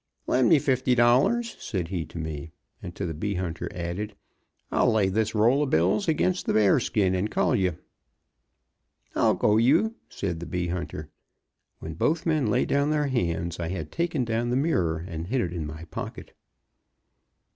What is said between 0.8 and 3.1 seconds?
dollars," said he to me, and to